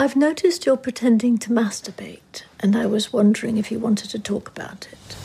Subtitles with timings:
[0.00, 4.48] I've noticed you're pretending to masturbate, and I was wondering if you wanted to talk
[4.48, 5.16] about it.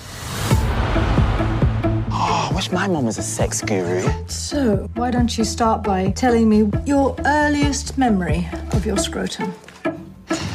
[2.12, 4.04] Oh, I wish my mom was a sex guru.
[4.28, 9.54] So, why don't you start by telling me your earliest memory of your scrotum?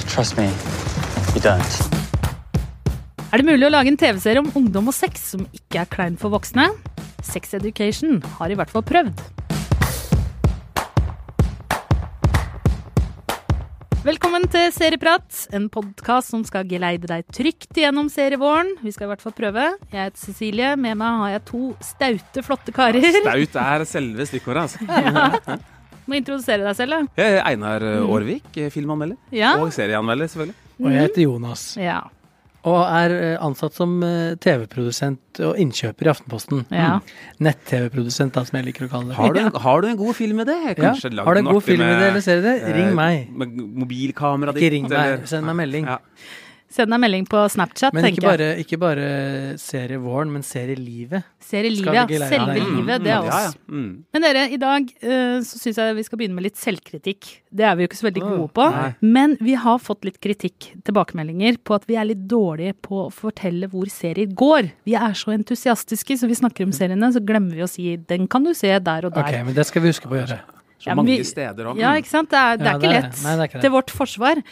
[0.07, 0.53] Trust me,
[1.33, 1.81] you don't.
[3.33, 6.21] Er det mulig å lage en TV-serie om ungdom og sex som ikke er klein
[6.21, 6.69] for voksne?
[7.25, 9.50] Sex Education har i hvert fall prøvd.
[14.01, 18.71] Velkommen til Serieprat, en podkast som skal geleide deg trygt gjennom serievåren.
[18.81, 19.67] Vi skal i hvert fall prøve.
[19.93, 20.71] Jeg heter Cecilie.
[20.81, 23.05] Med meg har jeg to staute, flotte karer.
[23.19, 25.59] Staut er selve stikkordet, altså.
[26.09, 27.21] Må introdusere deg selv, da.
[27.21, 29.21] Jeg er Einar Aarvik, filmanmelder.
[29.37, 29.53] Ja.
[29.61, 30.57] Og serieanmelder, selvfølgelig.
[30.81, 31.67] Og jeg heter Jonas.
[31.77, 32.01] Ja.
[32.69, 36.67] Og er eh, ansatt som eh, TV-produsent og innkjøper i Aftenposten.
[36.69, 36.99] Ja.
[36.99, 37.15] Mm.
[37.47, 39.17] Nett-TV-produsent, da, som jeg liker å kalle det.
[39.17, 40.59] Har du, har du en god filmidé?
[40.77, 41.25] Kanskje Ja.
[41.25, 42.59] Har du en god film med det, eller ser du det?
[42.77, 43.33] Ring meg.
[43.33, 44.67] Med mobilkameraet ditt.
[44.67, 45.89] Ikke ring meg, send meg melding.
[45.89, 45.99] Ja.
[46.71, 48.39] Send deg melding på Snapchat, Men tenker jeg.
[48.39, 49.07] Men ikke bare
[49.59, 51.25] serie våren, men serie livet.
[51.43, 52.29] Serielivet, livet, ja.
[52.31, 52.69] Selve deg?
[52.77, 53.51] livet, det er Ja, ja.
[53.67, 53.89] Mm.
[54.15, 57.27] Men dere, i dag eh, så syns jeg vi skal begynne med litt selvkritikk.
[57.51, 58.69] Det er vi jo ikke så veldig gode på.
[58.71, 63.03] Oh, Men vi har fått litt kritikk, tilbakemeldinger, på at vi er litt dårlige på
[63.09, 64.71] å fortelle hvor serier går.
[64.87, 68.29] Vi er så entusiastiske, så vi snakker om seriene, så glemmer vi å si 'den
[68.31, 69.27] kan du se der og der'.
[69.27, 70.39] Ok, men det skal vi huske på å gjøre.
[70.81, 71.77] Så Ja, mange vi- steder òg.
[71.77, 72.31] Ja, ikke sant?
[72.31, 73.23] Det er, det er Ja, ikke det lett.
[73.23, 73.61] nei, det er ikke det.
[73.61, 74.43] Til vårt forsvar.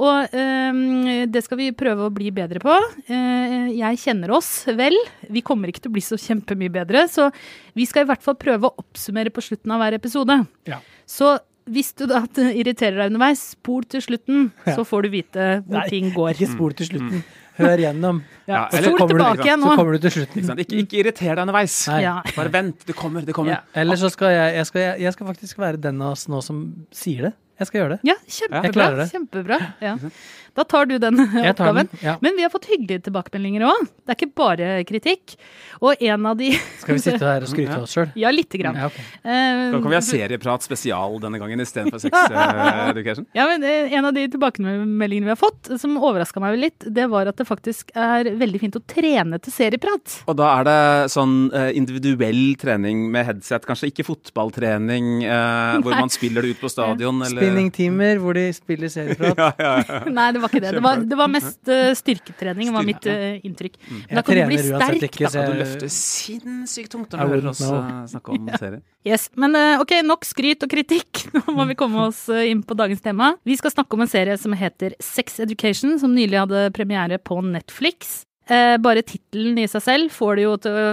[0.00, 2.74] Og eh, det skal vi prøve å bli bedre på.
[3.08, 4.96] Eh, jeg kjenner oss vel.
[5.28, 7.28] Vi kommer ikke til å bli så kjempemye bedre, så
[7.76, 10.38] vi skal i hvert fall prøve å oppsummere på slutten av hver episode.
[10.70, 10.80] Ja.
[11.06, 11.36] Så
[11.70, 14.74] hvis du da irriterer deg underveis, spol til slutten, Ja.
[14.74, 16.32] så får du vite hvor Nei, ting går.
[16.34, 17.22] Ikke spol til slutten.
[17.60, 18.22] Hør gjennom.
[18.48, 20.42] Ja, Ja, eller- så, kommer du- tilbake igjen Så kommer du til slutten.
[20.42, 21.76] Ikke, ikke, ikke irriter deg underveis.
[22.02, 22.16] Ja.
[22.34, 22.82] Bare vent.
[22.88, 23.52] Det kommer, det kommer.
[23.54, 23.60] Ja.
[23.78, 26.64] Eller så skal jeg, jeg, skal, jeg skal faktisk være den av oss nå som
[26.90, 27.32] sier det.
[27.60, 28.00] Jeg skal gjøre det.
[28.08, 28.86] Ja, kjempebra.
[29.02, 29.10] det.
[29.12, 29.60] kjempebra.
[29.84, 29.96] Ja.
[30.52, 31.88] Da tar du den tar oppgaven.
[31.90, 32.00] den.
[32.04, 32.18] Ja.
[32.20, 33.86] Men vi har fått hyggelige tilbakemeldinger òg.
[34.04, 35.32] Det er ikke bare kritikk.
[35.80, 36.50] Og en av de
[36.82, 38.10] Skal vi sitte her og skryte av oss sjøl?
[38.20, 38.76] Ja, lite grann.
[38.76, 39.00] Ja, okay.
[39.24, 43.24] Eh, Da kan vi ha serieprat spesial denne gangen istedenfor Sex eh, Education.
[43.32, 47.08] ja, men eh, En av de tilbakemeldingene vi har fått, som overraska meg litt, det
[47.08, 50.18] var at det faktisk er veldig fint å trene til serieprat.
[50.28, 50.76] Og da er det
[51.16, 56.60] sånn eh, individuell trening med headset, kanskje ikke fotballtrening eh, hvor man spiller det ut
[56.60, 59.38] på stadion, eller Spinningtimer hvor de spiller serieprat.
[59.42, 59.98] ja, ja, ja.
[60.18, 60.72] Nei, det var ikke det.
[60.78, 63.76] Det var, det var mest uh, styrketrening, var mitt uh, inntrykk.
[63.92, 65.32] Men da kan du bli sterk, ikke, da.
[65.36, 68.82] kan du løfte sinnssykt tungt når du hører oss eh, snakke om serie.
[69.06, 71.24] Yes, Men uh, ok, nok skryt og kritikk.
[71.36, 73.32] Nå må vi komme oss inn på dagens tema.
[73.48, 77.40] Vi skal snakke om en serie som heter Sex Education, som nylig hadde premiere på
[77.44, 78.22] Netflix.
[78.50, 80.86] Eh, bare tittelen i seg selv får det jo til å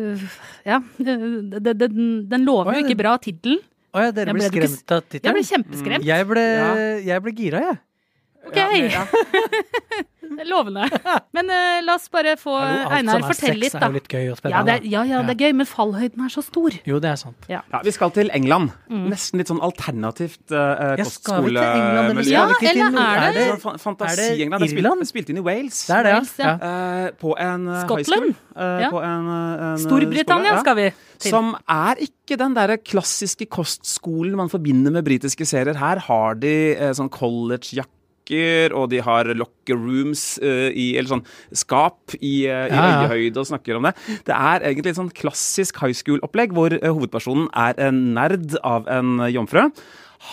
[0.00, 0.22] øh,
[0.64, 0.78] Ja.
[0.96, 3.58] det- det- Den, den lover jo ikke bra, tittelen.
[3.96, 5.46] Å ja, dere Jeg ble ble skremt av Jeg ble tittelen?
[5.50, 6.04] kjempeskremt.
[6.04, 6.72] Jeg ble, Ja.
[7.08, 7.78] jeg ble gira, jeg.
[8.46, 8.56] Ok,
[10.36, 10.84] det er lovende.
[11.36, 13.94] Men uh, la oss bare få Hallo, alt Einar som er fortelle sex er jo
[13.96, 14.64] litt gøy og Ja, spennende.
[14.66, 16.76] det er, ja, ja, det er gøy, men fallhøyden er så stor.
[16.88, 17.46] Jo, det er sant.
[17.52, 18.72] Ja, Vi skal til England.
[18.90, 19.04] Mm.
[19.12, 21.62] Nesten litt sånn alternativt uh, Ja, eller kostskole...
[22.26, 23.46] Ja, ikke til eller er det-
[23.86, 24.60] Sånn er det England.
[24.66, 25.80] Det er spilt, spilt inn i Wales.
[25.86, 26.52] Det er det, Wales, ja.
[26.52, 26.74] ja.
[27.06, 28.28] Eh, på en eh, high school.
[28.56, 28.90] eh, Ja.
[28.92, 30.64] På en, eh, en, eh, Storbritannia skole, ja.
[30.66, 30.88] skal vi
[31.22, 31.30] til.
[31.32, 35.78] Som er ikke den derre klassiske kostskolen man forbinder med britiske serier.
[35.80, 37.08] Her har de eh, sånn
[38.26, 41.24] collegejakker, og de har locker rooms uh, i Eller sånn
[41.56, 43.08] skap i, uh, i Ja, ja.
[43.08, 43.94] øyehøyde og snakker om det.
[44.26, 48.86] Det er egentlig et sånn klassisk high school-opplegg hvor uh, hovedpersonen er en nerd av
[48.88, 49.70] en eh, jomfru.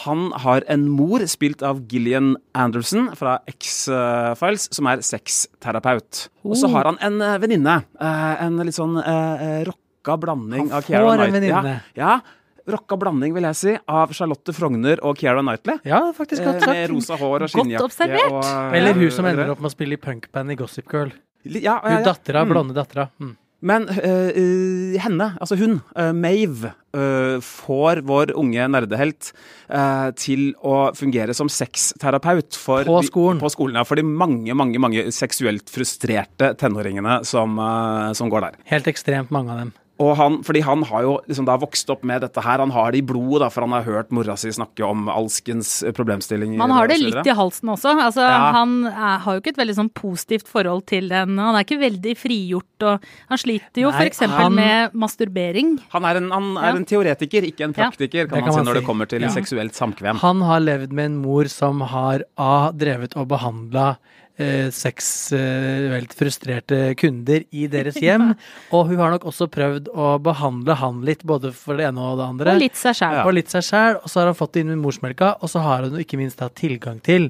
[0.05, 6.29] Han har en mor, spilt av Gillian Anderson fra X-Files, som er sexterapeut.
[6.47, 6.71] Og så Oh.
[6.77, 7.83] har han en eh, venninne.
[7.99, 11.51] eh, en litt sånn eh, eh, rocka blanding Han av Keira får en Knightley.
[11.51, 11.81] venninne.
[11.95, 12.21] Ja, ja,
[12.67, 15.79] rocka blanding, vil jeg si, av Charlotte Frogner og Keira Knightley.
[15.85, 17.83] Ja, faktisk Eh, sagt med rosa hår og Godt skinnjakke.
[17.83, 18.31] observert.
[18.31, 21.11] og, eh, Eller hun som ender opp med å spille i punkband i Gossip Girl.
[21.45, 22.03] Ja, ja, Hun ja.
[22.13, 22.49] dattera, Mm.
[22.53, 23.09] blonde dattera.
[23.19, 23.35] Mm.
[23.65, 29.31] Men øh, henne, altså hun, øh, Mave, øh, får vår unge nerdehelt
[29.69, 33.39] øh, til å fungere som sexterapeut for På de- skolen.
[33.39, 38.41] På skolen, ja, for de mange, mange mange seksuelt frustrerte tenåringene som, øh, som går
[38.41, 38.51] der.
[38.65, 39.73] Helt ekstremt mange av dem.
[40.01, 42.91] Og han, fordi han har jo liksom da vokst opp med dette her, han har
[42.91, 46.57] det i blodet, da, for han har hørt mora si snakke om alskens problemstillinger.
[46.57, 47.93] Man har det litt i halsen også.
[48.01, 48.51] Altså, Ja.
[48.57, 51.37] Han er, har jo ikke et veldig sånn positivt forhold til den.
[51.37, 54.23] Han er ikke veldig frigjort, og han sliter jo f.eks.
[54.49, 55.75] med masturbering.
[55.93, 56.75] Han er en, han er Ja.
[56.75, 59.29] en teoretiker, ikke en praktiker, kan Det man kan si når det kommer til Ja.
[59.29, 60.17] seksuelt samkvem.
[60.25, 62.71] Han har levd med en mor som har A.
[62.71, 63.97] drevet og behandla
[64.37, 68.31] eh, seksuelt frustrerte kunder i deres hjem.
[68.75, 72.21] Og hun har nok også prøvd å behandle han litt, både for det ene og
[72.21, 72.55] det andre.
[72.55, 73.19] Og litt seg sjæl.
[73.25, 75.63] Og litt seg sjæl, og så har han fått det inn med morsmelka, og så
[75.65, 77.29] har hun ikke minst da tilgang til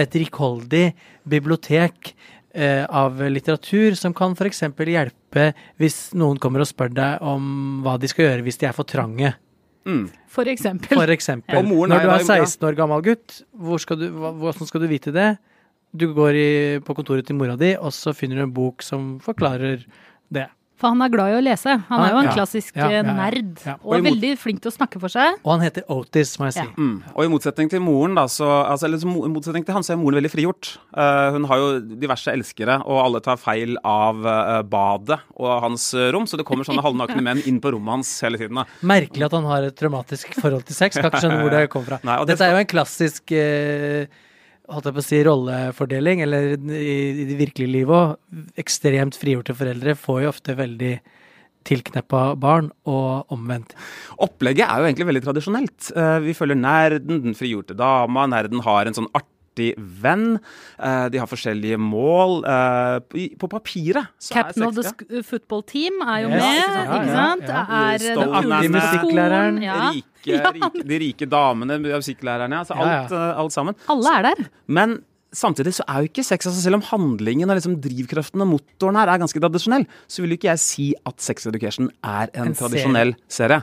[0.00, 0.86] et rikholdig
[1.28, 2.14] bibliotek
[2.54, 4.64] eh, av litteratur som kan f.eks.
[4.72, 8.76] hjelpe hvis noen kommer og spør deg om hva de skal gjøre hvis de er
[8.76, 9.34] for trange.
[9.82, 10.04] Mm.
[10.30, 10.94] For eksempel.
[10.94, 11.64] For eksempel.
[11.66, 15.32] Når du er 16 år gammel gutt, hvordan skal du, hvordan skal du vite det?
[15.92, 16.50] Du går i,
[16.84, 19.84] på kontoret til mora di, og så finner du en bok som forklarer
[20.32, 20.48] det.
[20.82, 21.76] For han er glad i å lese.
[21.86, 22.32] Han er jo en Ja.
[22.34, 23.12] klassisk Ja, ja, eh, ja.
[23.14, 23.50] nerd.
[23.62, 23.74] Ja.
[23.84, 25.36] Og er veldig flink til å snakke for seg.
[25.44, 26.64] Og han heter Otis, må jeg si.
[26.64, 26.72] Ja.
[26.74, 27.04] Mm.
[27.14, 30.00] Og i motsetning til moren, da, så, altså, eller, i motsetning til han, så er
[30.00, 30.72] moren veldig frigjort.
[30.90, 31.68] Uh, hun har jo
[32.02, 36.66] diverse elskere, og alle tar feil av uh, badet og hans rom, så det kommer
[36.66, 38.58] sånne halvnakne menn inn på rommet hans hele tiden.
[38.58, 38.66] da.
[38.82, 40.96] Merkelig at han har et traumatisk forhold til sex.
[40.98, 42.00] Skal ikke skjønne hvor det kommer fra.
[42.02, 44.06] Nei, og det Dette er jo en klassisk eh,
[44.70, 46.94] holdt jeg på å si, rollefordeling, eller i,
[47.24, 48.46] i det virkelige livet òg.
[48.62, 50.94] Ekstremt frigjorte foreldre får jo ofte veldig
[51.66, 53.74] tilkneppa barn, og omvendt.
[54.22, 55.92] Opplegget er jo egentlig veldig tradisjonelt.
[55.94, 58.26] Eh, vi følger nerden, den frigjorte dama.
[58.30, 59.30] Nerden har en sånn artig
[60.02, 60.38] venn.
[60.80, 62.44] Eh, de har forskjellige mål.
[62.48, 64.74] Eh, på, papiret så Captain er of
[65.08, 67.46] the football team er jo Yes, med, ja, ja, ikke sant?
[67.48, 67.62] ja.
[67.62, 69.56] Er den kuleste Artig musikklæreren.
[69.56, 69.90] skolen, ja, Ja.
[69.92, 73.74] rike, rike, de rike damene, musikklærerne, altså alt, eh, alt sammen.
[73.88, 74.44] Alle er der.
[74.66, 75.02] Men
[75.32, 78.96] samtidig så er jo ikke sex altså Selv om handlingen og liksom drivkraften og motoren
[79.00, 82.48] her er ganske tradisjonell, så vil jo ikke jeg si at Sex Education er en,
[82.48, 83.62] En tradisjonell serie.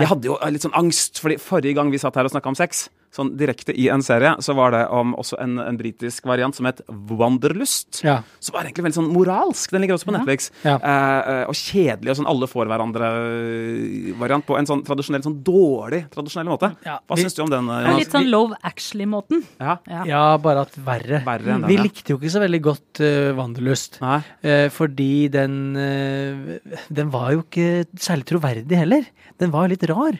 [0.00, 2.54] Jeg hadde jo litt sånn angst, fordi forrige gang vi satt her og snakka om
[2.54, 6.54] sex, sånn direkte i en serie, så var det om også en, en britisk variant
[6.54, 8.02] som het Wanderlust.
[8.06, 8.20] Ja.
[8.38, 9.72] Som var egentlig veldig sånn moralsk.
[9.74, 10.50] Den ligger også på Netflix.
[10.62, 10.76] Ja.
[10.78, 16.04] Eh, eh, og kjedelig og sånn alle får hverandre-variant på en sånn tradisjonell, sånn dårlig
[16.14, 16.72] tradisjonell måte.
[16.86, 17.68] Ja, Hva syns du om den?
[17.68, 18.00] eh, Jonas?
[18.04, 19.44] litt sånn Love Actually-måten.
[19.60, 19.76] Ja.
[19.90, 20.04] Ja.
[20.10, 21.22] Ja, bare at verre.
[21.26, 21.84] Verre enn den, Vi ja.
[21.86, 24.00] likte jo ikke så veldig godt uh, Wanderlust.
[24.04, 24.20] Nei.
[24.46, 26.58] Eh, fordi den uh,
[26.88, 29.06] Den var jo ikke særlig troverdig heller.
[29.40, 30.18] Den var litt rar.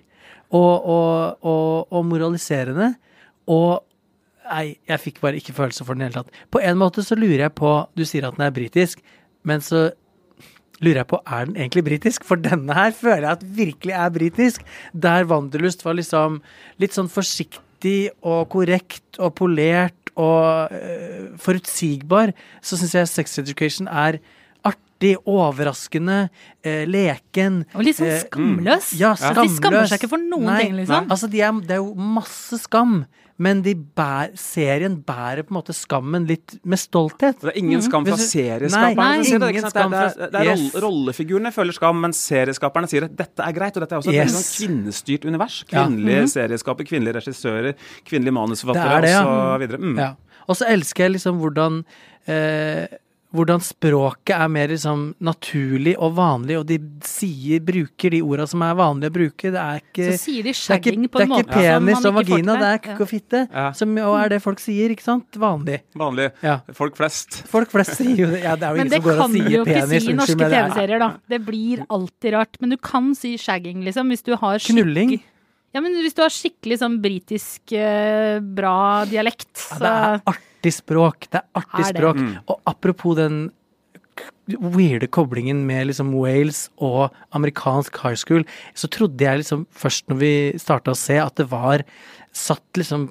[0.50, 2.94] Og, og, og, og moraliserende.
[3.50, 3.86] Og
[4.50, 6.38] Nei, jeg fikk bare ikke følelse for den i det hele tatt.
[6.50, 8.98] På en måte så lurer jeg på Du sier at den er britisk,
[9.46, 9.92] men så
[10.80, 12.26] lurer jeg på er den egentlig britisk?
[12.26, 14.66] For denne her føler jeg at virkelig er britisk.
[14.90, 16.40] Der Wanderlust var liksom
[16.82, 23.88] litt sånn forsiktig og korrekt og polert og øh, forutsigbar, så syns jeg Sex Education
[23.88, 24.18] er
[24.64, 26.28] artig, overraskende,
[26.64, 27.62] eh, leken.
[27.74, 28.92] Og litt sånn eh, skamløs.
[29.00, 31.08] Ja, Altså, de skammer seg ikke for noen Nei, ting, liksom.
[31.10, 33.04] Altså, de er, det er jo masse skam,
[33.40, 37.38] men de bær, serien bærer på en måte skammen litt med stolthet.
[37.40, 38.96] Det er ingen skam fra Hvis serieskaperne.
[39.00, 40.74] Nei, det, er, det er, det er Yes.
[40.84, 43.78] Rollefigurene føler skam, men serieskaperne sier at dette er greit.
[43.78, 44.36] Og dette er også et Yes.
[44.36, 45.62] sånn kvinnestyrt univers.
[45.72, 45.86] Ja.
[45.86, 47.72] Kvinnelige serieskaper, kvinnelige regissører,
[48.04, 49.32] kvinnelige manusforfattere osv.
[49.32, 49.80] og så videre.
[49.88, 49.96] Mm.
[50.04, 50.10] Ja.
[50.46, 51.80] Og så elsker jeg liksom hvordan
[52.28, 52.86] eh,
[53.30, 58.64] hvordan språket er mer liksom naturlig og vanlig, og de sier, bruker de orda som
[58.66, 59.52] er vanlige å bruke.
[59.54, 61.60] Det er ikke Så sier de det er ikke, shagging på det er ikke måte
[61.60, 63.42] penis og vagina, det er kukk og fitte.
[63.52, 63.66] Ja.
[63.76, 65.40] Som jo er det folk sier, ikke sant?
[65.40, 65.80] Vanlig.
[65.94, 66.30] Vanlig.
[66.42, 66.58] Ja.
[66.74, 67.42] Folk flest.
[67.50, 68.42] Folk flest sier jo det.
[68.42, 70.16] Ja, det er jo Men ingen det som går kan du jo ikke si i
[70.18, 71.10] norske men det er- TV-serier, da.
[71.30, 72.56] Det blir alltid rart.
[72.60, 75.20] Men du kan si shagging, liksom, hvis du har Knulling.
[75.70, 80.22] Ja, men hvis du har skikkelig sånn britisk eh, bra dialekt, så Ja, det er
[80.34, 81.28] artig språk.
[81.30, 82.00] Det er artig Er det.
[82.00, 82.16] språk.
[82.18, 82.32] Mm.
[82.50, 83.40] Og apropos den
[84.50, 88.42] weirde koblingen med liksom Wales og amerikansk high school,
[88.74, 91.84] så trodde jeg liksom først når vi starta å se, at det var
[92.34, 93.08] satt liksom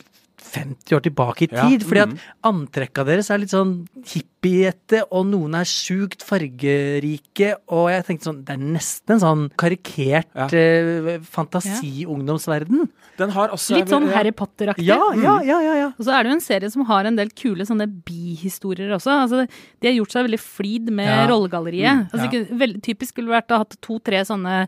[0.50, 1.84] 50 år tilbake i Ja, tid.
[1.88, 2.19] Fordi at mm.
[2.50, 3.73] antrekka deres er litt sånn
[4.09, 9.44] hippiete, og noen er sjukt fargerike, og jeg tenkte sånn Det er nesten en sånn
[9.59, 10.47] karikert Ja.
[10.52, 12.88] eh, fantasi-ungdomsverden.
[13.19, 14.85] Den har også litt sånn Harry Potter-aktig.
[14.88, 15.88] Ja, ja, ja, ja, ja.
[15.97, 19.12] Og så er det jo en serie som har en del kule sånne bihistorier også.
[19.26, 19.44] Altså,
[19.81, 21.28] de har gjort seg veldig flid med Ja.
[21.28, 22.09] rollegalleriet.
[22.14, 22.31] Altså, ja.
[22.31, 24.68] ikke, veldig typisk skulle vært å ha hatt to-tre sånne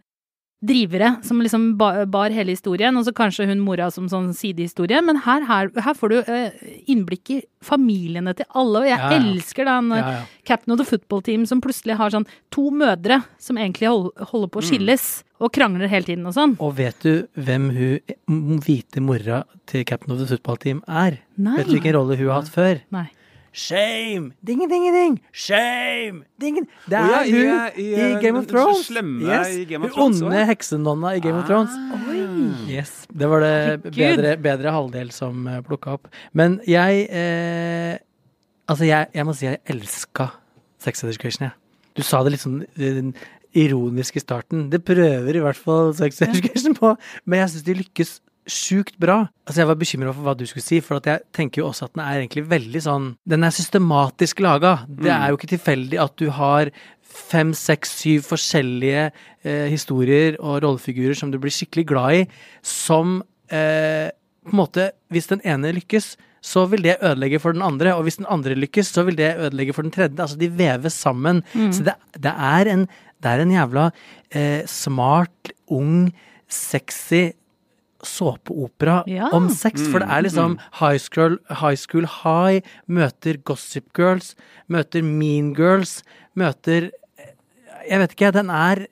[0.61, 4.99] drivere som liksom bar hele historien, og så kanskje hun mora som sånn sidehistorie.
[5.01, 6.51] Men her, her, her får du eh,
[6.91, 9.17] innblikk i familiene til alle, og jeg Ja, ja.
[9.23, 10.11] elsker den ja.
[10.45, 14.61] Captain of the Football Team som plutselig har sånn to mødre som egentlig holder på
[14.61, 15.07] å skilles,
[15.41, 16.53] og krangler hele tiden og sånn.
[16.61, 21.17] Og vet du hvem hun hvite mora til Captain of the Football Team er?
[21.41, 21.57] Nei.
[21.57, 22.83] Vet du hvilken rolle hun har hatt før?
[22.93, 23.07] Nei.
[23.51, 24.31] Shame!
[24.47, 25.17] Ding, ding, ding!
[25.35, 26.23] Shame!
[26.39, 26.61] Ding.
[26.87, 28.85] Det er oh, ja, i, hun eh, i, i, eh, Game of den Thrones.
[28.87, 29.55] slemme yes.
[29.57, 30.21] i Game of Thrones.
[30.21, 31.75] Hun onde heksenonna i Game of Thrones.
[32.71, 32.93] Yes.
[33.11, 36.07] Det var det bedre, bedre halvdel som uh, plukka opp.
[36.31, 37.99] Men jeg eh,
[38.71, 40.29] Altså, jeg, jeg må si jeg elska
[40.79, 41.55] Sex Education, jeg.
[41.97, 43.11] Du sa det litt sånn den
[43.57, 44.69] ironiske starten.
[44.71, 46.93] Det prøver i hvert fall Sex Education på,
[47.25, 48.13] men jeg syns de lykkes
[48.49, 49.25] sjukt bra.
[49.45, 51.87] Altså Jeg var bekymra for hva du skulle si, for at jeg tenker jo også
[51.87, 54.79] at den er egentlig veldig sånn Den er systematisk laga.
[54.87, 56.71] Det er jo ikke tilfeldig at du har
[57.11, 62.25] fem, seks, syv forskjellige eh, historier og rollefigurer som du blir skikkelig glad i,
[62.63, 63.19] som
[63.51, 64.09] eh,
[64.41, 67.93] på en måte Hvis den ene lykkes, så vil det ødelegge for den andre.
[67.93, 70.17] Og hvis den andre lykkes, så vil det ødelegge for den tredje.
[70.17, 71.43] Altså, de veves sammen.
[71.53, 72.87] Så det, det, er en,
[73.21, 73.83] det er en jævla
[74.33, 76.09] eh, smart, ung,
[76.49, 77.35] sexy
[78.07, 79.29] såpeopera Ja.
[79.33, 79.81] om sex.
[79.91, 84.35] For det er liksom high school, high school high møter Gossip Girls,
[84.69, 86.03] møter Mean Girls,
[86.35, 86.91] møter
[87.89, 88.85] Jeg vet ikke, den er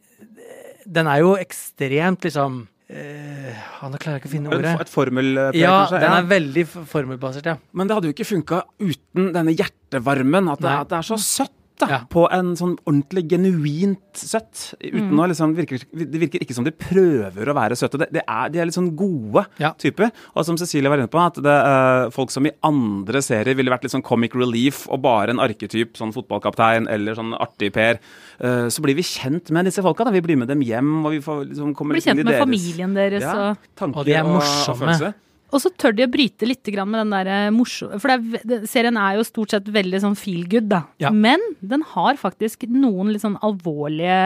[0.89, 4.71] Den er jo ekstremt liksom Uh, han klarer ikke å finne ordet.
[4.81, 5.99] Et formelpreg, Ja, kanskje?
[6.01, 7.53] den er veldig formelbasert, ja.
[7.71, 10.49] Men det hadde jo ikke funka uten denne hjertevarmen.
[10.49, 11.53] At det, at det er så søtt.
[11.79, 11.99] Da, Ja.
[12.11, 14.73] På en sånn ordentlig genuint søtt.
[14.83, 17.97] Uten å liksom virker, Det virker ikke som de prøver å være søte.
[18.01, 19.71] Det, det er, de er litt sånn gode Ja.
[19.79, 20.11] typer.
[20.35, 23.71] Og som Cecilie var inne på, at det, uh, folk som i andre serier ville
[23.71, 27.99] vært litt sånn comic relief og bare en arketyp, sånn fotballkaptein eller sånn artig Per,
[28.43, 30.03] uh, så blir vi kjent med disse folka.
[30.03, 32.25] da Vi blir med dem hjem, og vi får liksom komme Bli litt inn kjent
[32.25, 34.95] med deres familien deres ja, og Og de er morsomme.
[34.99, 35.13] og.
[35.49, 38.97] Og så tør de å bryte litt med den der morsomme For det er, serien
[39.01, 40.83] er jo stort sett veldig sånn feel good, da.
[41.01, 41.09] Ja.
[41.13, 44.19] Men den har faktisk noen litt sånn alvorlige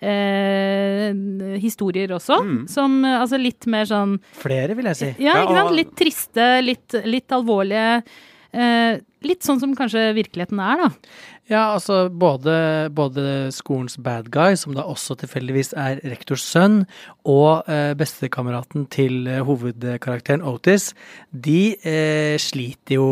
[0.00, 1.12] eh,
[1.62, 2.40] historier også.
[2.72, 5.10] Som eh, altså litt mer sånn Flere, vil jeg si.
[5.18, 5.76] Ja, Ja, ikke sant?
[5.76, 8.02] Litt triste, litt, litt alvorlige.
[8.56, 10.90] Eh, litt sånn som kanskje virkeligheten er, da.
[11.46, 16.80] Ja, altså både, både skolens bad guy, som da også tilfeldigvis er rektors sønn,
[17.22, 20.88] og eh, bestekameraten til eh, hovedkarakteren Otis,
[21.30, 23.06] de eh, sliter jo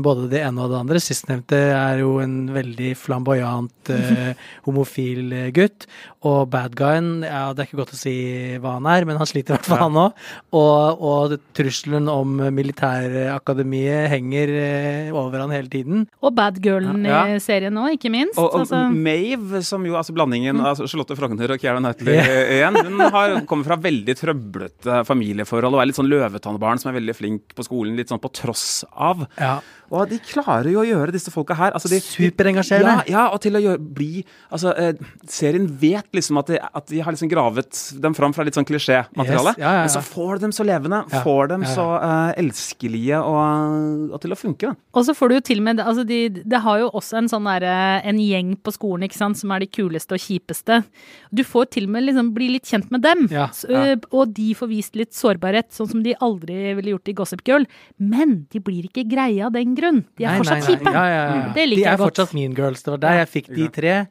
[0.00, 1.02] både det ene og det andre.
[1.04, 4.32] Sistnevnte er jo en veldig flamboyant eh,
[4.66, 5.84] homofil eh, gutt.
[6.24, 8.16] Og bad guyen, ja, det er ikke godt å si
[8.56, 10.24] hva han er, men han sliter i hvert fall, han òg.
[10.56, 16.08] Og, og trusselen om militærakademiet henger eh, over han hele tiden.
[16.24, 17.17] Og bad girlen Ja.
[17.26, 18.38] I serien nå, ikke minst.
[18.38, 22.18] Og, og altså, Mave, som jo altså blandingen av Charlotte Frogner og Keira Knightley
[22.58, 26.98] igjen, hun har, kommer fra veldig trøblete familieforhold og er litt sånn løvetannbarn som er
[27.00, 29.26] veldig flink på skolen, litt sånn på tross av.
[29.40, 29.58] Ja.
[29.88, 33.06] Og de klarer jo å gjøre disse folka her altså de, Superengasjerende.
[33.08, 34.22] Ja, ja, og til å gjøre, bli
[34.52, 34.98] Altså, eh,
[35.28, 38.66] serien vet liksom at de, at de har liksom gravet dem fram fra litt sånn
[38.68, 43.20] klisjémateriale, Yes, ja, men så får de dem så levende, får dem så eh, elskelige
[43.24, 44.72] og, og til å funke.
[44.72, 44.88] Da.
[44.98, 47.44] Og så får du jo til med altså de, Det har jo også en sånn
[47.48, 47.64] der,
[48.04, 50.84] En gjeng på skolen, ikke sant, som er de kuleste og kjipeste.
[51.32, 53.28] Du får til og med liksom bli litt kjent med dem.
[53.30, 57.12] Ja, øh, Og de får vist litt sårbarhet, sånn som de aldri ville gjort i
[57.14, 57.64] Gossip Girl.
[57.98, 60.04] Men de blir ikke greie av den grunn.
[60.18, 60.76] De er Nei, fortsatt nei, nei.
[60.76, 60.92] kjipe.
[60.92, 61.52] Ja, ja, ja.
[61.54, 62.16] Det liker de er jeg godt.
[62.16, 62.82] fortsatt Mean Girls.
[62.82, 64.08] Det var der jeg fikk de tre.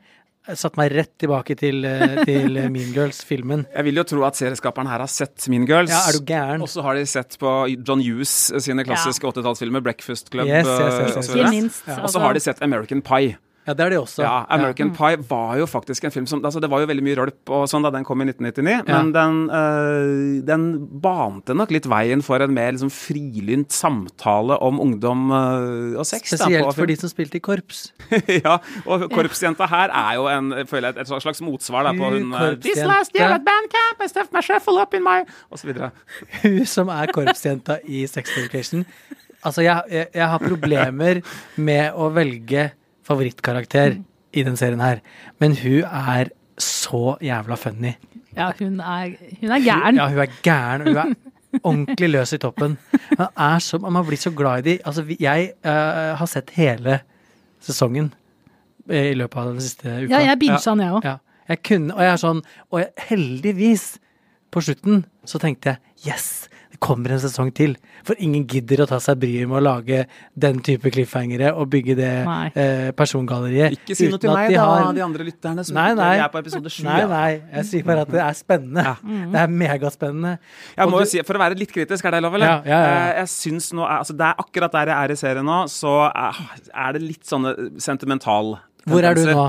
[0.47, 3.65] Jeg satte meg rett tilbake til, eh, til eh, Mean Girls-filmen.
[3.73, 5.91] Jeg vil jo tro at serieskaperen her har sett Mean Girls.
[5.91, 6.63] Ja, er du gæren?
[6.63, 10.79] Og så har de sett på John Hughes sine klassiske 80-tallsfilmer, Breakfast Club Yes, yes,
[10.79, 11.51] yes, eh, yes, videre.
[11.51, 11.83] minst.
[11.87, 12.13] Og altså.
[12.15, 13.35] så har de sett American Pie.
[13.67, 14.21] Ja, det er det også.
[14.23, 17.17] Ja, American Pie var jo faktisk en film som altså Det var jo veldig mye
[17.19, 19.01] rølp og sånn da den kom i 1999, Ja.
[19.01, 20.63] men den, øh, den
[21.03, 26.31] bante nok litt veien for en mer liksom frilynt samtale om ungdom øh, og sex.
[26.31, 27.91] Spesielt da, på for de som spilte i korps.
[28.45, 32.31] ja, og korpsjenta her er jo en, føler jeg, et slags motsvar da, på Hun
[32.33, 35.19] øh, This last year at bandcamp, I stuffed my shuffle up in my
[35.51, 35.91] Og så videre.
[36.43, 38.85] Hun som er korpsjenta i Sex Education.
[39.43, 41.19] Altså, jeg, jeg, jeg har problemer
[41.55, 42.69] med å velge
[43.07, 43.97] favorittkarakter
[44.33, 45.01] i den serien her,
[45.39, 47.95] men hun er så jævla funny.
[48.37, 49.95] Ja, hun er, hun er gæren.
[49.95, 50.87] Ja, hun er gæren.
[50.87, 51.13] Hun er
[51.63, 52.77] ordentlig løs i toppen.
[53.17, 54.79] Man, er så, man blir så glad i de.
[54.85, 56.99] Altså, jeg uh, har sett hele
[57.63, 58.11] sesongen
[58.89, 60.11] i løpet av den siste uka.
[60.13, 61.07] Ja, jeg bincha den, jeg òg.
[61.07, 61.17] Ja.
[61.47, 62.39] Jeg kunne, og jeg er sånn
[62.75, 63.83] Og jeg, heldigvis,
[64.51, 66.47] på slutten, så tenkte jeg yes,
[66.79, 67.75] kommer en sesong til.
[68.07, 70.05] For ingen gidder å ta seg bryet med å lage
[70.37, 72.09] den type cliffhangere og bygge det
[72.55, 73.75] eh, persongalleriet.
[73.79, 75.65] Ikke si noe til meg, de da, har- de andre lytterne.
[75.67, 76.11] Som Nei, nei.
[76.23, 76.83] Er på episode sju.
[76.87, 77.41] Nei, nei.
[77.57, 78.85] Jeg sier bare at det er spennende.
[79.33, 80.37] Det er megaspennende.
[80.77, 82.47] Jeg må du- jo si, For å være litt kritisk, er det lov, eller?
[82.47, 83.05] Ja, ja, ja, ja.
[83.11, 85.93] Eh, Jeg syns nå, altså Det er akkurat der jeg er i serien nå, så
[86.13, 86.41] er,
[86.73, 88.57] er det litt sånne sentimental
[88.87, 89.47] Hvor er du nå?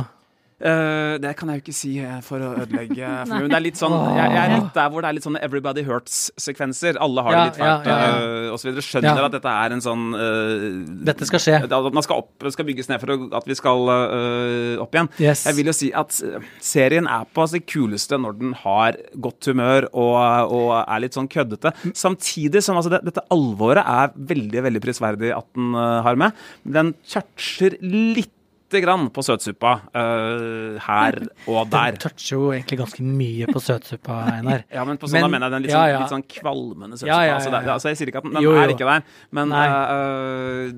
[0.58, 3.62] Eh, det kan jeg jo ikke si eh, for å ødelegge for men det er
[3.62, 6.98] litt sånn jeg, jeg er litt der hvor det er litt sånne Everybody Hurts-sekvenser.
[7.04, 8.82] Alle har det litt fælt ja, ja, ja, og.
[8.88, 9.26] Skjønner Ja.
[9.28, 10.64] at dette er en sånn uh,
[11.06, 11.56] Dette skal skje.
[11.66, 15.10] At man skal, opp, skal bygges ned for at vi skal uh, opp igjen.
[15.22, 15.44] Yes.
[15.46, 19.50] Jeg vil jo si at eh, serien er på sitt kuleste når den har godt
[19.50, 20.16] humør og,
[20.54, 21.72] og er litt sånn køddete.
[21.96, 26.42] Samtidig som altså, det, dette alvoret er veldig veldig prisverdig at den eh, har med.
[26.78, 28.34] Den toucher litt
[28.68, 31.16] lite grann på søtsuppa uh, her
[31.48, 31.94] og der.
[31.96, 34.64] Den toucher jo egentlig ganske mye på søtsuppa, Einar.
[34.76, 36.00] Ja, men på sånn da Men- mener jeg den litt, ja, sånn, ja.
[36.02, 37.08] litt sånn kvalmende søtsuppa.
[37.08, 38.60] Ja, ja, ja, Altså, det, altså, jeg sier ikke at den, den Jo, jo.
[38.60, 39.02] er ikke der,
[39.38, 40.72] men eh, eh,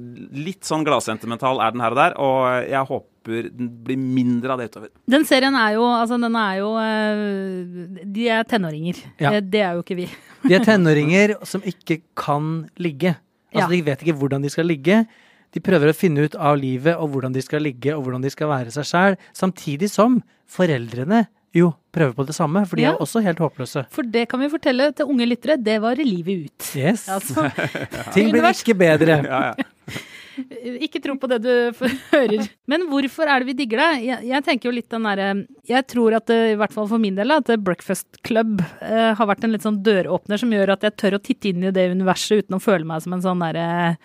[0.47, 3.09] litt sånn gladsentimental er den her og der, og jeg håper
[3.59, 4.88] den blir mindre av det utover.
[5.12, 9.02] Den serien er jo, altså den er jo eh, De er tenåringer.
[9.20, 9.35] Ja.
[9.44, 10.06] Det er jo ikke vi.
[10.47, 13.16] De er tenåringer som ikke kan ligge.
[13.50, 13.66] Altså, Ja.
[13.75, 15.02] De vet ikke hvordan de skal ligge.
[15.54, 18.30] De prøver å finne ut av livet og hvordan de skal ligge og hvordan de
[18.30, 22.92] skal være seg sjæl, samtidig som foreldrene jo prøver på det samme, for de Ja.
[22.92, 23.83] er også helt håpløse.
[23.90, 26.71] For det kan vi fortelle til unge lyttere, det varer livet ut.
[26.78, 27.09] Yes.
[27.16, 27.50] Altså,
[28.14, 29.19] Ting blir ikke bedre.
[29.26, 29.99] Ja, ja.
[30.80, 31.50] Ikke tro på det du
[32.14, 32.47] hører.
[32.71, 33.88] Men hvorfor er det vi digger det?
[34.07, 35.26] Jeg, jeg tenker jo litt den derre
[35.69, 39.26] Jeg tror at det, i hvert fall for min del, at Breakfast Club eh, har
[39.28, 41.90] vært en litt sånn døråpner som gjør at jeg tør å titte inn i det
[41.92, 43.99] universet uten å føle meg som en sånn derre eh,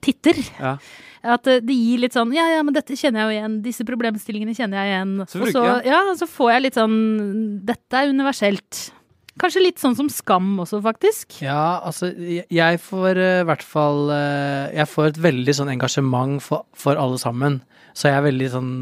[0.00, 0.38] titter.
[0.60, 0.76] Ja.
[1.22, 3.58] At eh, det gir litt sånn Ja, ja, men dette kjenner jeg jo igjen.
[3.62, 5.12] Disse problemstillingene kjenner jeg igjen.
[5.30, 6.96] Så Og så, ja, så får jeg litt sånn
[7.68, 8.80] Dette er universelt.
[9.40, 11.38] Kanskje litt sånn som Skam også, faktisk.
[11.40, 12.10] Ja, altså,
[12.50, 16.96] jeg- får eh, i hvert fall eh, Jeg får et veldig sånn engasjement for, for
[16.96, 17.62] alle sammen.
[17.94, 18.72] Så jeg er veldig sånn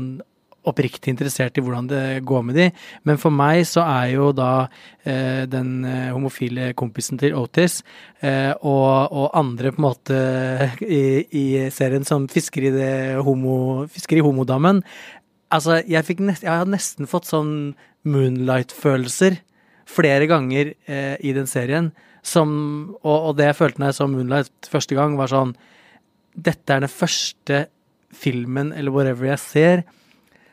[0.68, 2.66] oppriktig interessert i hvordan det går med de.
[3.08, 4.68] Men for meg så er jo da
[5.04, 7.80] eh, den eh, homofile kompisen til Otis
[8.20, 10.18] eh, og, og andre på en måte
[10.84, 11.02] i,
[11.32, 12.92] i serien som fisker i det
[13.24, 14.84] homo, fisker i homodammen
[15.50, 17.72] Altså, jeg, fikk nest, jeg har nesten fått sånn
[18.06, 19.40] Moonlight-følelser
[19.90, 21.90] flere ganger eh, i den serien.
[22.22, 22.52] Som,
[23.00, 25.56] og, og det jeg følte når jeg så Moonlight første gang, var sånn
[26.38, 27.64] Dette er den første
[28.14, 29.82] filmen eller whatever jeg ser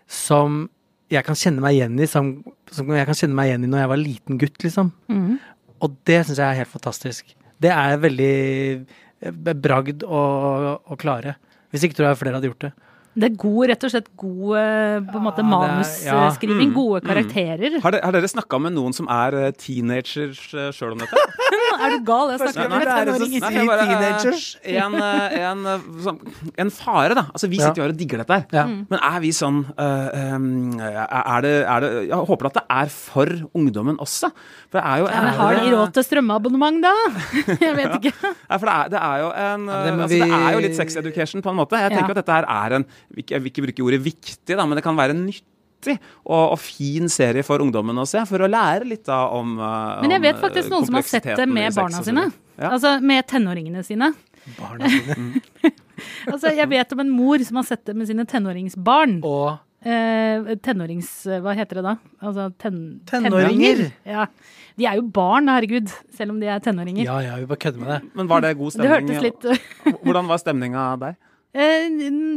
[0.08, 0.66] som
[1.12, 2.34] jeg kan kjenne meg igjen i, som,
[2.72, 4.90] som jeg kan kjenne meg igjen i når jeg var liten gutt, liksom.
[5.84, 7.36] Og det syns jeg er helt fantastisk.
[7.64, 8.34] Det er veldig
[9.22, 10.22] eh, bragd å,
[10.84, 11.38] å klare.
[11.72, 12.74] Hvis ikke tror jeg flere hadde gjort det.
[13.18, 16.20] Det er god, rett og slett god eh, på en måte Ja, er- ja.
[16.38, 17.08] Mm, Gode mm.
[17.10, 17.80] karakterer.
[17.82, 21.18] Har, de, har dere snakka med noen som er eh, teenagers uh, sjøl om dette?
[21.78, 22.32] Er du gal?
[22.34, 24.46] Jeg snakker med eh, teenagers.
[24.78, 27.24] En, eh, en, eh, en fare, da.
[27.34, 28.46] Altså, vi sitter jo her og digger dette her.
[28.56, 28.66] Ja.
[28.68, 32.92] Men er vi sånn uh, um, er, det, er det Jeg håper at det er
[32.94, 34.32] for ungdommen også.
[34.72, 36.94] For det er jo Ja, men har de råd til strømmeabonnement, da?
[37.68, 38.14] Jeg vet ikke.
[38.24, 41.00] Ja, for det er, det er jo en Ja, altså, Det er jo litt sex
[41.04, 41.82] education på en måte.
[41.82, 42.18] Jeg tenker Ja.
[42.18, 44.98] at dette her er en Jeg vil ikke bruke ordet viktig, da, men det kan
[44.98, 45.98] være nyttig.
[46.26, 50.02] Og, og fin serie for ungdommen å se, for å lære litt da om eh,
[50.04, 52.26] Men jeg vet faktisk eh, noen som har sett det med barna sine.
[52.58, 52.74] Ja.
[52.74, 54.14] Altså med tenåringene sine.
[54.60, 55.44] Barna sine.
[56.30, 59.16] Altså, jeg vet om en mor som har sett det med sine tenåringsbarn.
[59.26, 59.56] Og
[59.88, 61.10] Eh, tenårings...
[61.44, 61.94] Hva heter det da?
[62.26, 63.84] Altså ten, Tenåringer.
[64.10, 64.26] Ja.
[64.78, 65.92] De er jo barn, herregud.
[66.18, 67.06] Selv om de er tenåringer.
[67.06, 68.00] Ja, ja, vi bare kødder med det.
[68.18, 68.90] Men var det god stemning?
[68.90, 71.16] det hørtes litt Hvordan var stemninga der?
[71.56, 71.88] Eh,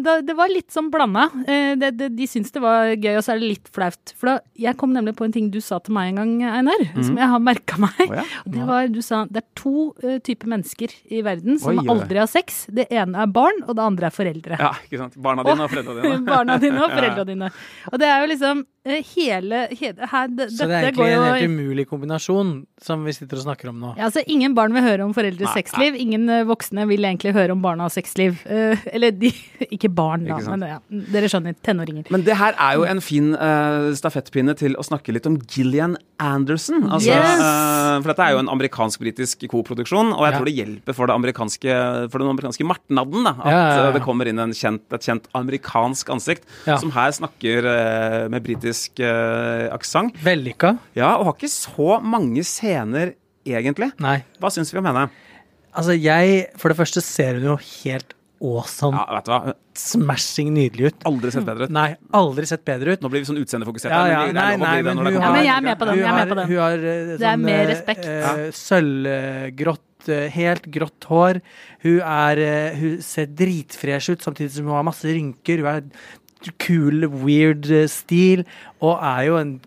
[0.04, 1.26] da, det var litt sånn blanda.
[1.46, 4.14] De, det, det, de syntes det var gøy, og så er det litt flaut.
[4.16, 6.84] For da, jeg kom nemlig på en ting du sa til meg en gang, Einar,
[6.96, 8.00] som jeg har merka meg.
[8.06, 8.24] Oh, ja.
[8.44, 11.86] Og det var, du sa det er to uh, typer mennesker i verden som Oi,
[11.92, 12.64] aldri har sex.
[12.72, 14.60] Det ene er barn, og det andre er foreldre.
[14.60, 15.18] Ja, ikke sant.
[15.20, 16.20] Barna dine og foreldra dine.
[16.30, 17.50] Barna dine og foreldra dine.
[17.90, 21.26] Og det er jo liksom uh, hele, hele her, det, Så det er egentlig en
[21.28, 23.92] helt umulig kombinasjon som vi sitter og snakker om nå.
[23.98, 25.98] ja, altså Ingen barn vil høre om foreldres Nei, sexliv.
[26.00, 28.40] Ingen uh, voksne vil egentlig høre om barnas sexliv.
[28.48, 29.32] Eh, eller de
[29.74, 30.76] Ikke barn, da, Ikke men ja,
[31.16, 31.56] dere skjønner.
[31.64, 32.06] Tenåringer.
[32.12, 35.96] Men det her er jo en fin uh, stafettpinne til å snakke litt om Gillian
[36.20, 36.84] Anderson.
[36.92, 37.40] Altså, Yes!
[37.40, 40.36] uh, for dette er jo en amerikansk-britisk koproduksjon, og jeg Ja.
[40.38, 41.76] tror det hjelper for, det amerikanske,
[42.12, 43.86] for den amerikanske martnaden da, at Ja, ja, ja.
[43.88, 46.76] eh, det kommer inn en kjent, et kjent amerikansk ansikt Ja.
[46.76, 47.70] som her snakker
[48.30, 50.14] med britisk uh, aksent.
[50.24, 50.74] Vellykka?
[50.98, 53.14] Ja, og har ikke så mange scener
[53.46, 53.92] egentlig.
[54.02, 54.20] Nei.
[54.40, 55.08] Hva syns vi om henne?
[55.70, 59.54] Altså, jeg For det første ser hun jo helt awesome, Ja, vet du hva?
[59.80, 61.04] smashing nydelig ut.
[61.08, 61.72] Aldri sett bedre ut.
[61.72, 63.02] Nei, aldri sett bedre ut.
[63.04, 63.92] Nå blir vi sånn utseendefokusert.
[63.92, 65.94] Ja, ja, nei, nei, men hun har, Ja, men jeg er med på den.
[65.94, 66.48] Hun Jeg er med på den.
[66.50, 68.04] hun har eh, Det er sånn, mer eh, respekt.
[68.06, 71.40] Uh, Sølvgrått, eh, helt grått hår.
[71.84, 75.58] Hun er Hun ser dritfresh ut, samtidig som hun har masse rynker.
[75.64, 78.44] Hun er cool, weird stil,
[78.80, 79.60] og er jo en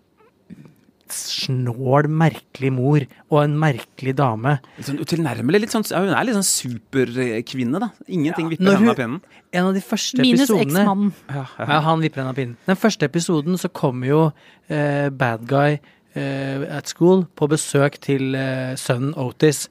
[1.12, 4.56] snål, merkelig mor og en merkelig dame.
[4.84, 5.64] Sånn utilnærmelig.
[5.64, 7.90] Litt sånn, hun er litt sånn superkvinne, da.
[8.08, 9.18] Ingenting vipper henne av pinnen.
[9.54, 11.12] En av de første Minus episodene eksmannen.
[11.28, 11.66] Ja, ja.
[11.68, 12.56] Ja, han vipper henne av pinnen.
[12.66, 14.22] Den første episoden så kommer jo
[14.68, 19.68] eh, bad guy eh, at school på besøk til eh, sønnen Otis.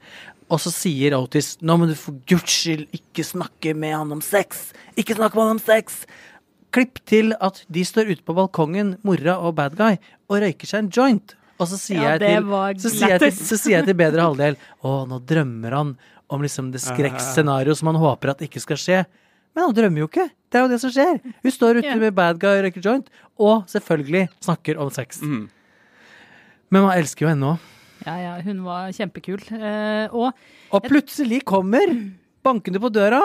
[0.53, 4.21] Og så sier Otis nå må du for guds skyld ikke snakke med han om
[4.23, 4.69] sex.
[4.99, 6.03] Ikke snakke med han om sex.
[6.73, 10.85] Klipp til at de står ute på balkongen, mora og bad guy, og røyker seg
[10.85, 11.35] en joint.
[11.61, 14.23] Og så sier, Ja, jeg, til, så, sier jeg til, så sier jeg til bedre
[14.25, 15.91] halvdel Å, nå drømmer han
[16.33, 19.03] om liksom det skrekkscenarioet som han håper at ikke skal skje.
[19.53, 20.25] Men han drømmer jo ikke.
[20.49, 21.19] Det er jo det som skjer.
[21.45, 25.21] Hun står ute med bad guy og røyker joint, og selvfølgelig snakker om sex.
[25.21, 27.69] Men man elsker jo henne òg.
[28.03, 29.45] Ja, ja, hun var kjempekul.
[29.53, 30.33] Eh, og
[30.73, 31.85] Og plutselig kommer
[32.43, 33.21] bankende på døra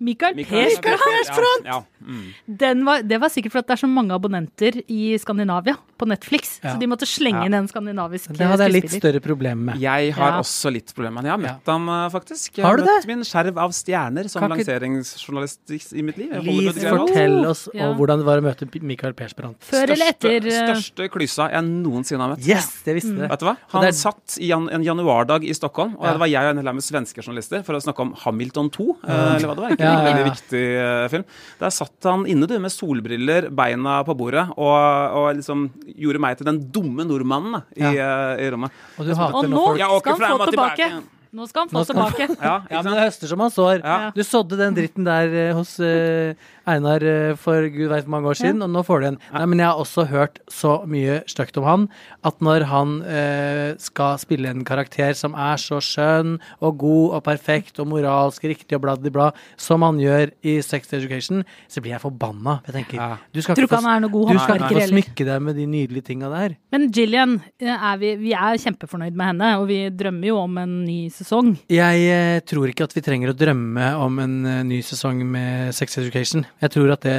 [0.00, 1.66] Michael, Mikael Persbrandt!
[1.66, 1.82] Ja, ja.
[2.00, 2.84] Mm.
[2.86, 6.54] Var, det var sikkert fordi det er så mange abonnenter i Skandinavia på Netflix.
[6.64, 6.72] Ja.
[6.72, 7.44] Så de måtte slenge Ja.
[7.50, 9.76] inn en skandinavisk Det hadde jeg litt større problem med.
[9.78, 10.38] Jeg har Ja.
[10.40, 11.24] også litt problemer med.
[11.28, 12.56] Jeg har møtt ham eh, faktisk.
[12.56, 13.06] Jeg Har du møtt det?
[13.08, 16.32] min skjerv av stjerner som lanseringsjournalist i mitt liv.
[16.42, 19.60] Lise, det fortell oss hvordan det var å møte Michael Persbrandt.
[19.60, 22.46] Før eller etter Største, eh, klysa jeg noensinne har møtt.
[22.46, 23.28] Yes, det visste jeg.
[23.30, 23.56] Vet du hva?
[23.74, 26.12] Han er- satt i jan en januardag i Stockholm, og Ja.
[26.12, 28.70] det var jeg og en hel haug med svenske journalister for å snakke om Hamilton
[28.70, 28.96] 2.
[29.06, 29.70] eh, Eller hva det var.
[29.70, 31.24] Ikke Ja, ja, veldig viktig eh, film.
[31.60, 36.40] Der satt han inne du, med solbriller, beina på bordet, og, og liksom gjorde meg
[36.40, 38.84] til den dumme nordmannen da, i, eh, i rommet.
[38.98, 40.76] Og du Og nå skal han få tilbake.
[40.90, 41.19] tilbake.
[41.32, 42.26] Nå skal han få tilbake.
[42.42, 43.84] Ja, Ja, men det høster som han sår.
[43.84, 44.10] Ja.
[44.14, 46.34] Du sådde den dritten der eh, hos eh,
[46.66, 49.18] Einar eh, for gud veit hvor mange år siden, og nå får du en.
[49.34, 51.84] Nei, men jeg har også hørt så mye stygt om han
[52.26, 57.22] at når han eh, skal spille en karakter som er så skjønn og god og
[57.30, 62.02] perfekt og moralsk riktig og bladibla, som han gjør i Sex Education, så blir jeg
[62.04, 62.58] forbanna.
[62.66, 63.16] Jeg tenker, Ja.
[63.32, 64.98] du skal Tror ikke ikke han er noe god du skal håndverker ikke få heller.
[64.98, 66.56] smykke deg med de nydelige tinga der.
[66.74, 70.58] Men Jillian, eh, er vi, vi er kjempefornøyd med henne, og vi drømmer jo om
[70.58, 71.52] en ny sesong.
[71.70, 75.74] Jeg eh, tror ikke at vi trenger å drømme om en eh, ny sesong med
[75.76, 76.46] Sex Education.
[76.64, 77.16] Jeg tror at det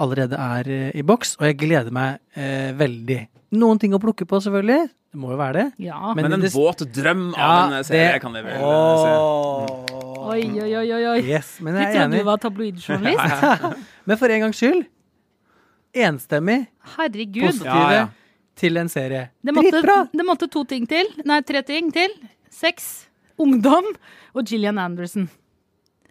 [0.00, 3.20] allerede er eh, i boks, og jeg gleder meg eh, veldig.
[3.60, 4.88] Noen ting å plukke på, selvfølgelig.
[5.10, 5.66] Det må jo være det.
[5.88, 6.12] Ja.
[6.14, 9.10] Men Men en det- våt drøm av Ja, en serie det- kan vi vel se.
[9.10, 10.06] Mm.
[10.30, 11.20] Oi, oi, oi, oi.
[11.26, 12.18] Yes, men Vi jeg er trodde enig.
[12.20, 13.78] du var tabloidjournalist.
[14.06, 14.84] Men for en gangs skyld,
[15.94, 17.48] enstemmig Herregud.
[17.48, 18.04] positive Ja, ja.
[18.56, 19.30] til en serie.
[19.42, 19.96] Det måtte, Dritbra!
[20.12, 21.10] det måtte to ting til.
[21.26, 22.14] Nei, tre ting til.
[22.50, 23.06] Sex,
[23.40, 23.84] ungdom
[24.34, 25.28] og Gillian Anderson.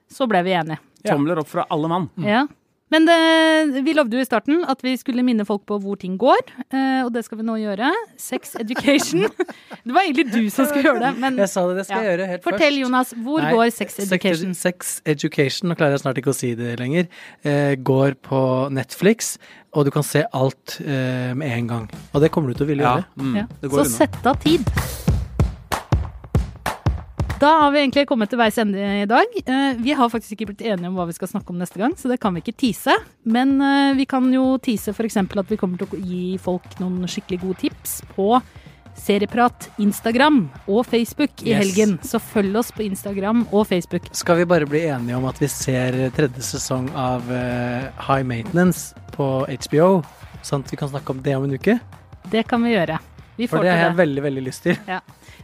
[0.10, 0.80] Så ble vi enige.
[1.06, 2.10] Tomler opp fra alle mann.
[2.24, 2.48] Ja.
[2.90, 6.16] Men det, vi lovde jo i starten at vi skulle minne folk på hvor ting
[6.18, 6.40] går,
[6.74, 7.92] eh, og det skal vi nå gjøre.
[8.18, 9.28] Sex education.
[9.86, 12.02] Det var egentlig du som skulle gjøre det, men Jeg sa det, det skal Ja.
[12.10, 12.82] jeg gjøre helt fortell, først.
[12.82, 13.14] Jonas.
[13.24, 14.52] Hvor Nei, går sex education?
[14.58, 17.08] Sex Education, nå klarer jeg snart ikke å si det lenger,
[17.46, 18.42] eh, går på
[18.74, 19.38] Netflix,
[19.74, 21.88] og du kan se alt eh, med en gang.
[22.14, 23.06] Og det kommer du til å ville Ja, gjøre.
[23.22, 23.46] mm, Ja.
[23.70, 23.90] Så unna.
[23.94, 24.66] sett av tid.
[27.40, 29.36] Da har vi egentlig kommet til veis ende i dag.
[29.48, 31.94] Eh, Vi har faktisk ikke blitt enige om hva vi skal snakke om neste gang,
[31.96, 32.92] så det kan vi ikke tease.
[33.24, 35.16] Men eh, vi kan jo tease f.eks.
[35.22, 38.42] at vi kommer til å gi folk noen skikkelig gode tips på
[39.00, 41.62] Serieprat, Instagram og Facebook i Yes.
[41.62, 41.94] helgen.
[42.04, 44.10] Så følg oss på Instagram og Facebook.
[44.12, 48.92] Skal vi bare bli enige om at vi ser tredje sesong av eh, High Maintenance
[49.16, 50.02] på HBO,
[50.44, 51.80] sånn at vi kan snakke om det om en uke?
[52.30, 53.00] Det kan vi gjøre.
[53.40, 54.76] Vi For det har jeg veldig, veldig lyst til.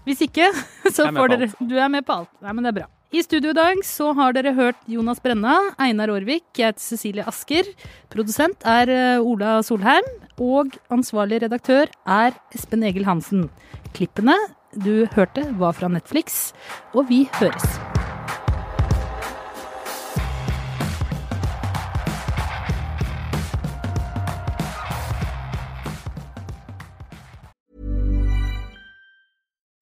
[0.06, 0.52] Hvis ikke,
[0.96, 2.32] så får dere Du er med på alt.
[2.44, 2.90] Nei, men det er bra.
[3.16, 7.24] I studio i dag så har dere hørt Jonas Brenna, Einar Aarvik, jeg heter Cecilie
[7.30, 7.70] Asker.
[8.12, 10.10] Produsent er eh, Ola Solheim.
[10.44, 13.48] Og ansvarlig redaktør er Espen Egil Hansen.
[13.96, 14.36] Klippene
[14.76, 16.52] du hørte, var fra Netflix.
[16.92, 17.78] Og vi høres.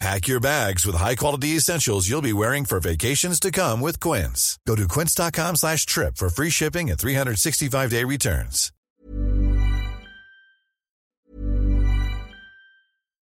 [0.00, 4.58] Pack your bags with high-quality essentials you'll be wearing for vacations to come with Quince.
[4.66, 8.72] Go to quince.com slash trip for free shipping and 365-day returns.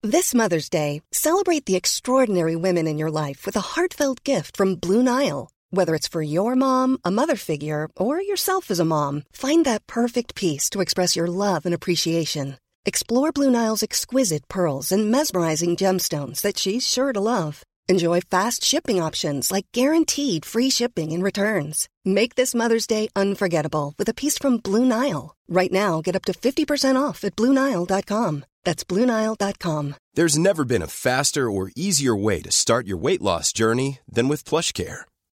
[0.02, 4.74] This Mother's Day, celebrate the extraordinary women in your life with a heartfelt gift from
[4.74, 5.50] Blue Nile.
[5.70, 9.86] Whether it's for your mom, a mother figure, or yourself as a mom, find that
[9.86, 12.58] perfect piece to express your love and appreciation.
[12.86, 17.62] Explore Blue Nile's exquisite pearls and mesmerizing gemstones that she's sure to love.
[17.90, 21.88] Enjoy fast shipping options like guaranteed free shipping and returns.
[22.04, 25.34] Make this Mother's Day unforgettable with a piece from Blue Nile.
[25.48, 28.44] Right now, get up to 50% off at BlueNile.com.
[28.64, 29.94] That's BlueNile.com.
[30.14, 34.28] There's never been a faster or easier way to start your weight loss journey than
[34.28, 35.02] with PlushCare.